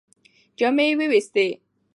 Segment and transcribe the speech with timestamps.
[0.57, 1.45] جامې یې ووېستې.